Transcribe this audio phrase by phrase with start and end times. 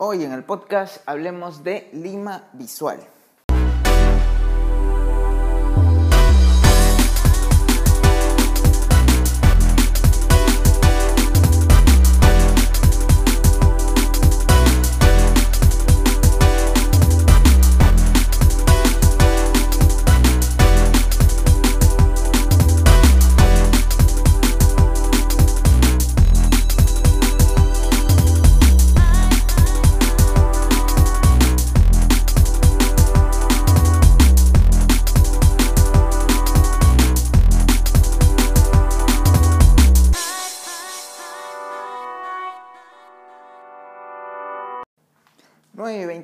[0.00, 3.00] Hoy en el podcast hablemos de Lima Visual.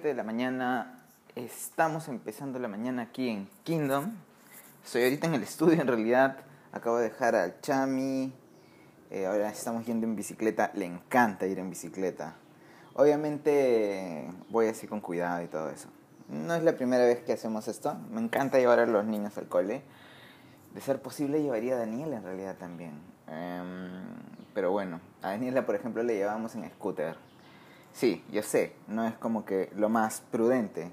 [0.04, 1.02] 9 y 20 de la mañana,
[1.34, 4.12] estamos empezando la mañana aquí en Kingdom.
[4.84, 6.36] Estoy ahorita en el estudio en realidad,
[6.72, 8.30] acabo de dejar al Chami,
[9.10, 12.34] eh, ahora estamos yendo en bicicleta, le encanta ir en bicicleta.
[12.92, 15.88] Obviamente voy así con cuidado y todo eso.
[16.28, 19.48] No es la primera vez que hacemos esto, me encanta llevar a los niños al
[19.48, 19.82] cole.
[20.74, 23.00] De ser posible llevaría a Daniela en realidad también.
[23.26, 24.04] Em,
[24.52, 27.16] pero bueno, a Daniela por ejemplo le llevamos en scooter
[27.94, 30.90] Sí, yo sé, no es como que lo más prudente,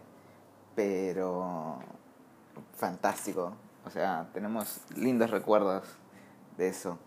[0.75, 1.79] pero
[2.75, 3.53] fantástico.
[3.83, 5.83] O sea, tenemos lindos recuerdos
[6.57, 6.99] de eso.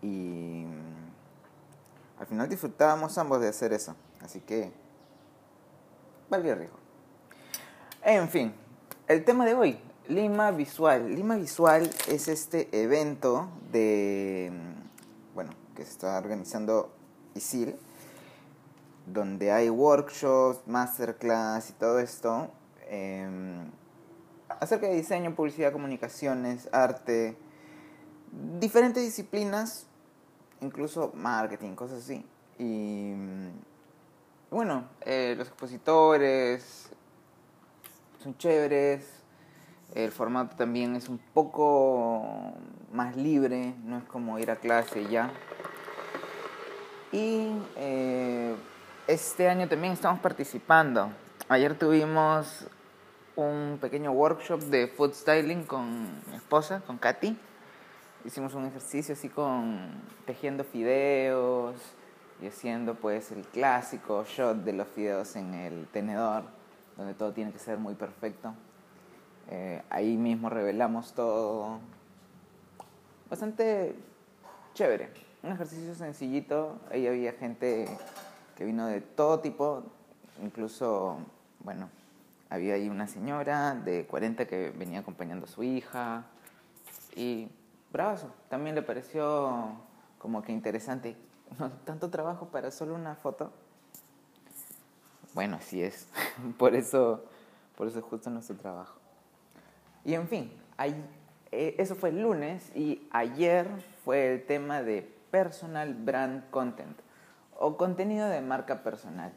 [0.00, 3.96] Y mm, al final disfrutábamos ambos de hacer eso.
[4.20, 4.70] Así que,
[6.30, 6.78] valía el riesgo.
[8.04, 8.54] En fin,
[9.08, 11.12] el tema de hoy, Lima Visual.
[11.12, 16.94] Lima Visual es este evento de, mm, bueno, que se está organizando
[17.34, 17.76] ISIL
[19.06, 22.50] donde hay workshops, masterclass y todo esto
[22.88, 23.70] em,
[24.60, 27.36] acerca de diseño, publicidad, comunicaciones, arte,
[28.60, 29.86] diferentes disciplinas,
[30.60, 32.24] incluso marketing, cosas así.
[32.58, 33.14] Y
[34.50, 36.90] bueno, eh, los expositores
[38.22, 39.22] son chéveres,
[39.94, 42.54] el formato también es un poco
[42.92, 45.32] más libre, no es como ir a clase ya.
[47.12, 48.45] Y eh,
[49.06, 51.10] este año también estamos participando.
[51.48, 52.66] Ayer tuvimos
[53.36, 57.36] un pequeño workshop de food styling con mi esposa, con Katy.
[58.24, 59.90] Hicimos un ejercicio así con
[60.24, 61.76] tejiendo fideos
[62.42, 66.42] y haciendo pues el clásico shot de los fideos en el tenedor,
[66.96, 68.54] donde todo tiene que ser muy perfecto.
[69.48, 71.78] Eh, ahí mismo revelamos todo.
[73.30, 73.94] Bastante
[74.74, 75.10] chévere.
[75.44, 76.80] Un ejercicio sencillito.
[76.90, 77.86] Ahí había gente
[78.56, 79.84] que vino de todo tipo,
[80.42, 81.18] incluso,
[81.60, 81.90] bueno,
[82.48, 86.24] había ahí una señora de 40 que venía acompañando a su hija
[87.14, 87.48] y
[87.92, 89.72] bravazo, también le pareció
[90.18, 91.16] como que interesante,
[91.84, 93.52] tanto trabajo para solo una foto.
[95.34, 96.08] Bueno, así es,
[96.58, 97.24] por eso,
[97.76, 98.98] por eso es justo nuestro trabajo.
[100.02, 100.50] Y en fin,
[101.52, 103.68] eh, eso fue el lunes y ayer
[104.04, 107.05] fue el tema de personal brand content
[107.58, 109.32] o contenido de marca personal,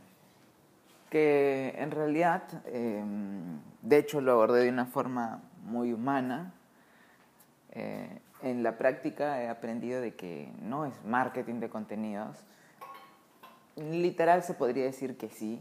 [1.09, 6.53] que en realidad, em, de hecho lo abordé de una forma muy humana.
[7.71, 12.37] Eh, en la práctica he aprendido de que no es marketing de contenidos.
[13.75, 15.59] Literal se podría decir que sí,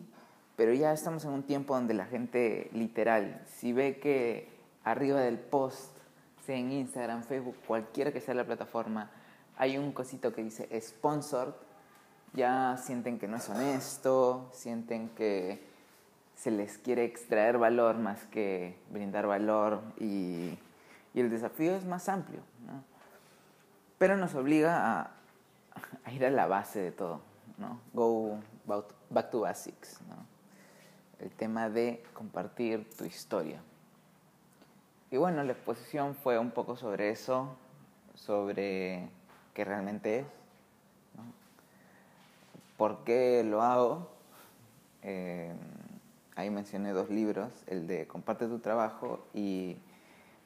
[0.57, 4.49] pero ya estamos en un tiempo donde la gente literal, si ve que
[4.85, 5.97] arriba del post,
[6.45, 9.11] sea en Instagram, Facebook, cualquiera que sea la plataforma,
[9.57, 11.53] hay un cosito que dice sponsored,
[12.39, 15.61] ya sienten que no es honesto, sienten que
[16.37, 20.57] se les quiere extraer valor más que brindar valor y,
[21.15, 22.41] el desafío es más amplio.
[23.99, 25.11] Pero nos obliga
[26.05, 27.21] a, ir a la base de todo,
[27.57, 27.81] ¿no?
[27.93, 28.39] Go
[29.11, 29.99] back to basics,
[31.19, 33.61] El tema de compartir tu historia.
[35.11, 37.57] Y bueno, la exposición fue un poco sobre eso,
[38.15, 39.11] sobre
[39.55, 40.27] qué realmente es,
[42.79, 44.09] ¿Por qué lo hago?
[45.03, 45.53] Eh,
[46.37, 49.77] ahí mencioné dos libros, el de Comparte tu trabajo y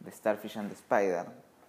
[0.03, 1.27] The Starfish and the Spider,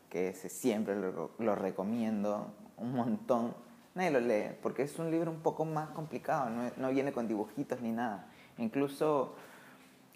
[0.09, 2.47] que ese siempre lo, recomiendo
[2.77, 3.53] un montón.
[3.93, 7.81] Nadie lo lee, porque es un libro un poco más complicado, no, viene con dibujitos
[7.81, 8.25] ni nada.
[8.57, 9.35] Incluso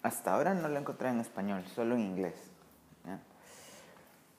[0.02, 2.36] hasta ahora no lo encontré en español, solo en inglés.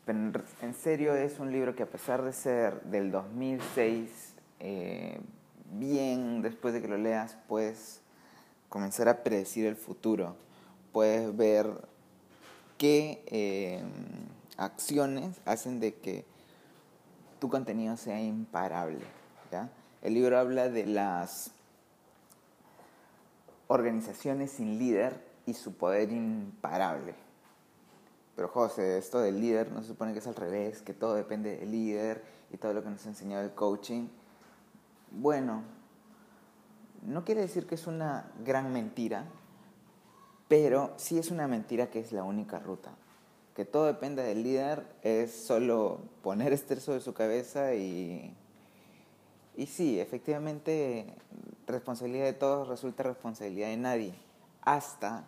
[0.06, 5.22] Pero en, serio es un libro que a pesar de ser del 2006, eh,
[5.72, 8.02] bien después de que lo leas, puedes
[8.70, 10.36] comenzar a predecir el futuro.
[10.92, 11.88] Puedes ver
[12.78, 13.84] qué eh,
[14.58, 16.26] acciones hacen de que
[17.40, 19.06] tu contenido sea imparable.
[20.02, 21.52] El libro habla de las
[23.68, 27.14] organizaciones sin líder y su poder imparable.
[28.36, 31.58] Pero José, esto del líder no se supone que es al revés, que todo depende
[31.58, 34.08] del líder y todo lo que nos ha enseñado el coaching.
[35.12, 35.64] Bueno,
[37.02, 39.26] no quiere decir que es una gran mentira,
[40.48, 42.92] pero sí es una mentira que es la única ruta.
[43.56, 48.36] Que todo depende del líder es solo poner estrés sobre su cabeza y...
[49.56, 51.14] Y sí, efectivamente,
[51.68, 54.14] responsabilidad de todos resulta responsabilidad de nadie,
[54.62, 55.28] hasta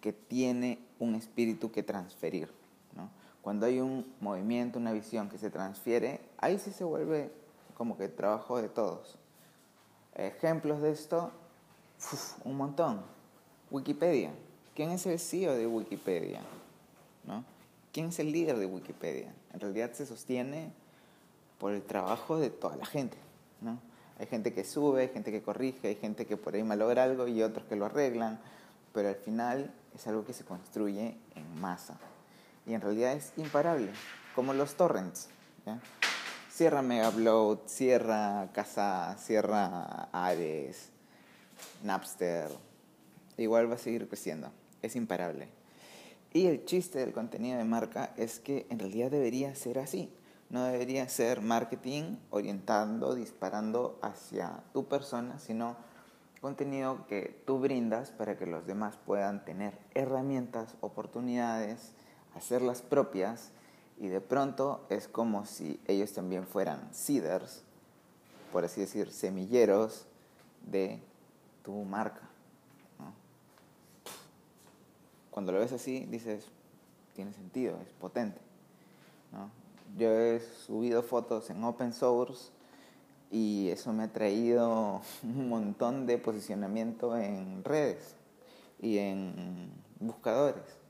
[0.00, 2.48] que tiene un espíritu que transferir.
[2.94, 3.10] ¿no?
[3.42, 7.32] Cuando hay un movimiento, una visión que se transfiere, ahí sí se vuelve
[7.76, 9.16] como que trabajo de todos.
[10.14, 11.30] Ejemplos de esto,
[12.44, 13.02] un montón.
[13.70, 14.30] Wikipedia.
[14.74, 16.40] ¿Quién es el CEO de Wikipedia?
[17.24, 17.44] ¿No?
[17.92, 19.32] ¿Quién es el líder de Wikipedia?
[19.52, 20.70] En realidad se sostiene
[21.58, 23.16] por el trabajo de toda la gente.
[23.60, 23.78] ¿no?
[24.18, 27.26] Hay gente que sube, hay gente que corrige, hay gente que por ahí malogra algo
[27.26, 28.38] y otros que lo arreglan,
[28.92, 31.98] pero al final es algo que se construye en masa.
[32.66, 33.90] Y en realidad es imparable,
[34.34, 35.28] como los torrents.
[36.56, 40.88] Cierra Megabloat, cierra Casa, cierra Ares,
[41.84, 42.48] Napster.
[43.36, 44.50] Igual va a seguir creciendo.
[44.80, 45.50] Es imparable.
[46.32, 50.10] Y el chiste del contenido de marca es que en realidad debería ser así.
[50.48, 55.76] No debería ser marketing orientando, disparando hacia tu persona, sino
[56.40, 61.92] contenido que tú brindas para que los demás puedan tener herramientas, oportunidades,
[62.34, 63.52] hacerlas propias
[63.98, 67.62] y de pronto es como si ellos también fueran seeders,
[68.52, 70.06] por así decir, semilleros
[70.66, 71.00] de
[71.62, 72.22] tu marca.
[75.30, 76.46] Cuando lo ves así, dices,
[77.14, 78.40] tiene sentido, es potente.
[79.96, 82.50] Yo he subido fotos en open source
[83.30, 88.14] y eso me ha traído un montón de posicionamiento en redes
[88.80, 89.70] y en
[90.00, 90.85] buscadores.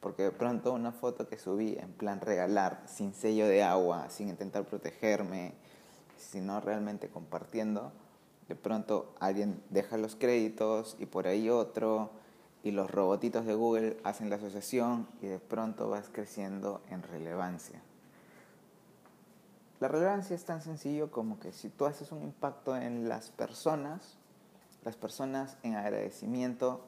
[0.00, 4.28] Porque de pronto una foto que subí en plan regalar, sin sello de agua, sin
[4.28, 5.54] intentar protegerme,
[6.16, 7.92] sino realmente compartiendo,
[8.48, 12.10] de pronto alguien deja los créditos y por ahí otro,
[12.62, 17.80] y los robotitos de Google hacen la asociación y de pronto vas creciendo en relevancia.
[19.80, 24.18] La relevancia es tan sencillo como que si tú haces un impacto en las personas,
[24.84, 26.84] las personas en agradecimiento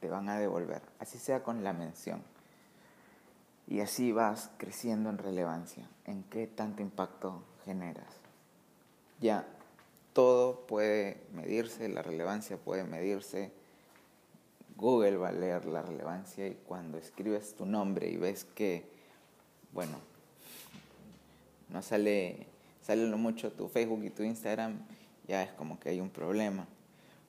[0.00, 2.22] te van a devolver, así sea con la mención.
[3.70, 8.12] Y así vas creciendo en relevancia, en qué tanto impacto generas.
[9.20, 9.46] Ya,
[10.12, 13.52] todo puede medirse, la relevancia puede medirse.
[14.76, 18.90] Google va a leer la relevancia y cuando escribes tu nombre y ves que,
[19.72, 19.98] bueno,
[21.68, 22.48] no sale,
[22.82, 24.80] sale mucho tu Facebook y tu Instagram,
[25.28, 26.66] ya es como que hay un problema.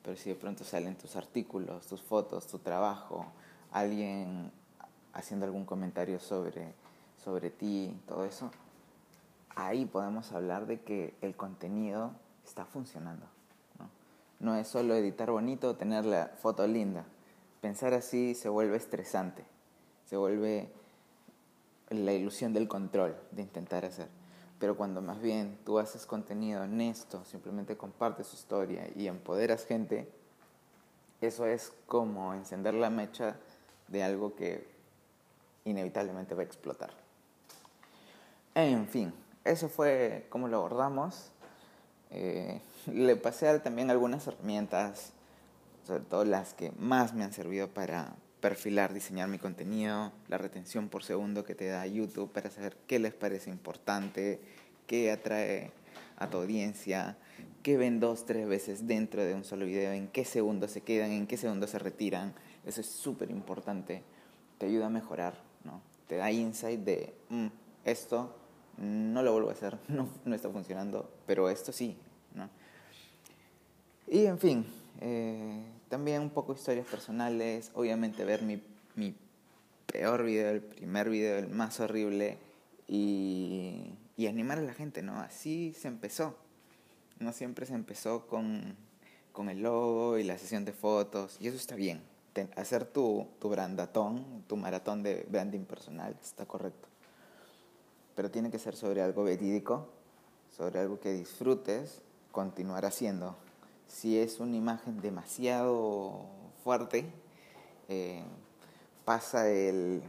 [0.02, 3.26] Pero si de pronto salen tus artículos, tus fotos, tu trabajo,
[3.70, 4.50] alguien
[5.12, 6.72] haciendo algún comentario sobre,
[7.22, 8.50] sobre ti, todo eso,
[9.54, 12.12] ahí podemos hablar de que el contenido
[12.44, 13.26] está funcionando.
[14.40, 14.56] ¿no?
[14.56, 17.04] es solo editar bonito tener la foto linda.
[17.60, 19.44] Pensar así se vuelve estresante,
[20.06, 20.68] se vuelve
[21.90, 24.08] la ilusión del control de intentar hacer.
[24.58, 30.08] Pero cuando más bien tú haces contenido honesto, simplemente compartes su historia y empoderas gente,
[31.20, 33.36] eso es como encender la mecha
[33.88, 34.71] de algo que
[35.64, 36.90] inevitablemente va a explotar.
[38.54, 39.12] En fin,
[39.44, 41.30] eso fue como lo abordamos.
[42.10, 45.12] Eh, le pasé también algunas herramientas,
[45.86, 50.88] sobre todo las que más me han servido para perfilar, diseñar mi contenido, la retención
[50.88, 54.40] por segundo que te da YouTube para saber qué les parece importante,
[54.86, 55.70] qué atrae
[56.16, 57.16] a tu audiencia,
[57.62, 61.12] qué ven dos, tres veces dentro de un solo video, en qué segundos se quedan,
[61.12, 62.34] en qué segundos se retiran.
[62.66, 64.02] Eso es súper importante.
[64.58, 65.80] Te ayuda a mejorar, ¿no?
[66.08, 67.46] Te da insight de, mm,
[67.84, 68.36] esto
[68.78, 71.96] no lo vuelvo a hacer, no, no está funcionando, pero esto sí,
[72.34, 72.48] ¿no?
[74.08, 74.66] Y en fin,
[75.00, 78.62] eh, también un poco historias personales, obviamente ver mi,
[78.94, 79.14] mi
[79.86, 82.38] peor video, el primer video, el más horrible
[82.88, 85.18] y, y animar a la gente, ¿no?
[85.20, 86.36] Así se empezó.
[87.20, 88.76] No siempre se empezó con,
[89.32, 92.00] con el logo y la sesión de fotos y eso está bien.
[92.56, 96.88] Hacer tu, tu brandatón, tu maratón de branding personal está correcto.
[98.14, 99.88] Pero tiene que ser sobre algo verídico,
[100.56, 103.36] sobre algo que disfrutes, continuar haciendo
[103.92, 106.24] si es una imagen demasiado
[106.64, 107.04] fuerte,
[107.88, 108.22] eh,
[109.04, 110.02] pasa el...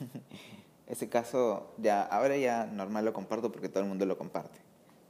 [0.86, 4.58] Ese caso, ya, ahora ya normal lo comparto porque todo el mundo lo comparte.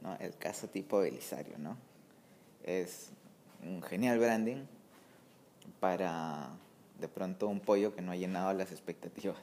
[0.01, 0.15] ¿no?
[0.15, 1.77] El caso tipo Belisario, ¿no?
[2.63, 3.11] Es
[3.63, 4.65] un genial branding,
[5.79, 6.49] para
[6.99, 9.37] de pronto un pollo que no ha llenado las expectativas.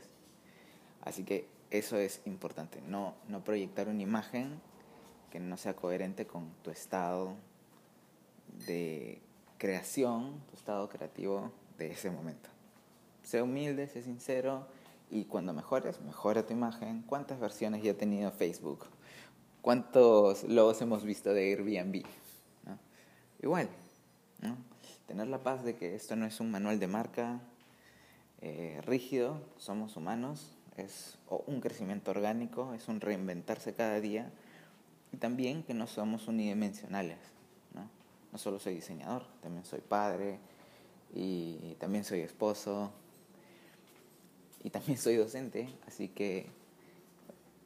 [1.03, 4.61] Así que eso es importante, no, no proyectar una imagen
[5.31, 7.35] que no sea coherente con tu estado
[8.67, 9.21] de
[9.59, 12.49] creación, tu estado creativo de ese momento.
[13.23, 14.67] Sé humilde, sé sincero
[15.11, 17.03] y cuando mejores, mejora tu imagen.
[17.03, 18.87] ¿Cuántas versiones ya ha tenido Facebook?
[19.63, 22.05] ¿Cuántos logos hemos visto de Airbnb?
[23.43, 23.69] Igual,
[25.07, 27.41] tener la paz de que esto no es un manual de marca
[28.41, 34.31] eh, rígido, somos humanos, es un crecimiento orgánico, es un reinventarse cada día
[35.13, 37.19] y también que no somos unidimensionales.
[37.75, 37.89] ¿no?
[38.33, 40.39] no solo soy diseñador, también soy padre
[41.15, 42.93] y también soy esposo
[44.63, 46.47] y también soy docente, así que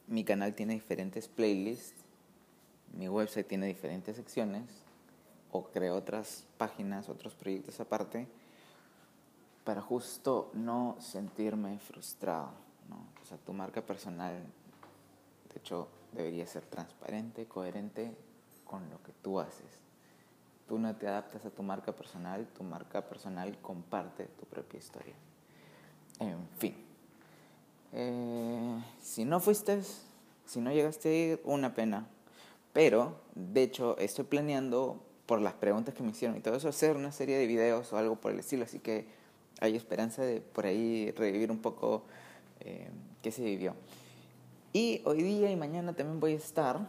[0.07, 2.05] mi canal tiene diferentes playlists,
[2.93, 4.88] mi website tiene diferentes secciones
[5.53, 8.29] o creo otras páginas, otros proyectos aparte
[9.65, 12.53] para justo no sentirme frustrado.
[12.89, 12.97] ¿no?
[13.23, 14.35] O sea, tu marca personal,
[15.53, 18.17] de hecho, debería ser transparente, coherente
[18.65, 19.81] con lo que tú haces.
[20.67, 25.15] Tú no te adaptas a tu marca personal, tu marca personal comparte tu propia historia.
[26.19, 26.75] En fin,
[27.93, 29.83] eh, si no fuiste,
[30.45, 32.07] si no llegaste a una pena.
[32.73, 36.97] Pero, de hecho, estoy planeando, por las preguntas que me hicieron y todo eso, hacer
[36.97, 38.65] una serie de videos o algo por el estilo.
[38.65, 39.05] Así que
[39.61, 42.03] hay esperanza de por ahí revivir un poco
[42.61, 42.89] eh,
[43.21, 43.75] qué se vivió.
[44.73, 46.89] Y hoy día y mañana también voy a estar,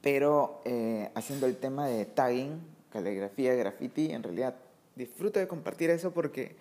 [0.00, 2.58] pero eh, haciendo el tema de tagging,
[2.90, 4.12] caligrafía, graffiti.
[4.12, 4.56] En realidad
[4.94, 6.56] disfruto de compartir eso porque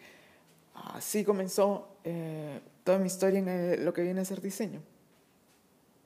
[0.73, 4.81] así comenzó eh, toda mi historia en lo que viene a ser diseño.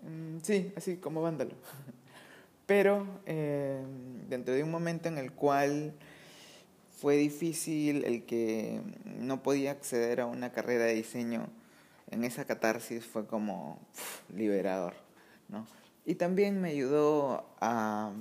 [0.04, 1.56] Mm, sí, así como vándalo.
[2.70, 5.92] Pero dentro de un momento en el cual
[7.02, 11.48] fue difícil el que no podía acceder a una carrera de diseño,
[12.12, 13.80] en esa catarsis fue como
[14.32, 14.94] liberador,
[15.48, 15.66] ¿no?
[16.06, 18.12] Y también me ayudó a,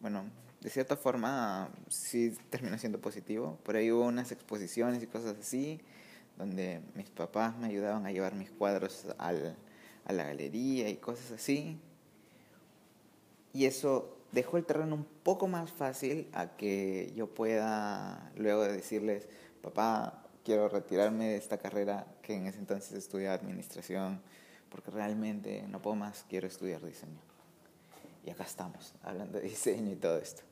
[0.00, 0.24] bueno,
[0.60, 3.58] de cierta forma sí terminó siendo positivo.
[3.62, 5.80] Por ahí hubo unas exposiciones y cosas así,
[6.36, 9.56] donde mis papás me ayudaban a llevar mis cuadros al,
[10.04, 11.80] a la galería y cosas así.
[13.52, 18.72] Y eso dejó el terreno un poco más fácil a que yo pueda luego de
[18.72, 19.26] decirles,
[19.62, 24.20] papá, quiero retirarme de esta carrera que en ese entonces estudiaba administración,
[24.70, 27.20] porque realmente no puedo más, quiero estudiar diseño.
[28.24, 30.42] Y acá estamos, hablando de diseño y todo esto.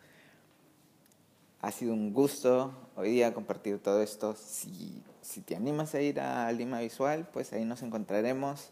[1.61, 4.37] Ha sido un gusto hoy día compartir todo esto.
[4.37, 8.71] Si, si te animas a ir a Lima Visual, pues ahí nos encontraremos.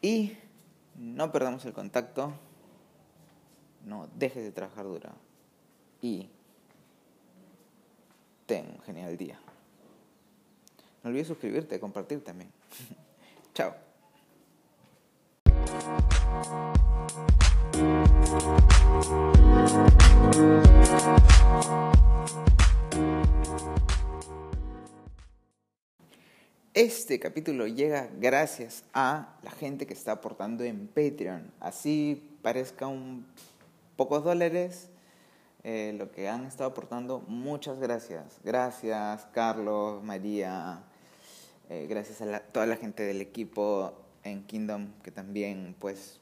[0.00, 0.36] Y
[0.96, 2.32] no perdamos el contacto
[3.84, 5.10] no dejes de trabajar duro
[6.00, 6.28] y
[8.46, 9.38] ten un genial día.
[11.02, 12.50] No olvides suscribirte y compartir también.
[13.54, 13.74] Chao.
[26.72, 31.52] Este capítulo llega gracias a la gente que está aportando en Patreon.
[31.60, 33.26] Así parezca un
[33.96, 34.90] pocos dólares,
[35.62, 37.20] eh, lo que han estado aportando.
[37.26, 38.40] Muchas gracias.
[38.44, 40.82] Gracias, Carlos, María.
[41.70, 46.20] Eh, gracias a toda la gente del equipo en Kingdom que también pues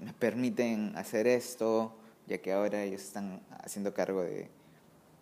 [0.00, 1.94] me permiten hacer esto,
[2.26, 4.50] ya que ahora ellos están haciendo cargo de,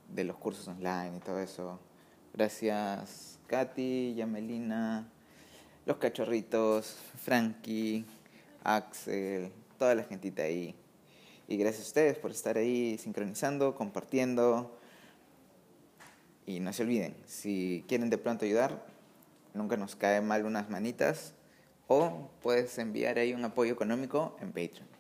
[0.09, 1.79] de los cursos online y todo eso.
[2.33, 5.07] Gracias, Katy, Yamelina,
[5.87, 8.07] los cachorritos, Frankie,
[8.65, 10.75] Axel, toda la gentita ahí.
[11.47, 14.79] Y gracias a ustedes por estar ahí sincronizando, compartiendo.
[16.47, 18.87] Y no se olviden, si quieren de pronto ayudar,
[19.55, 21.33] nunca nos cae mal unas manitas
[21.87, 24.94] o puedes enviar ahí un apoyo económico en Patreon.